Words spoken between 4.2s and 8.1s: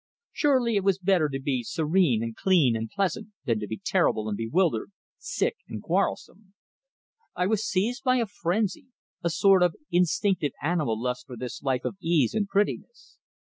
and bewildered, sick and quarrelsome! I was seized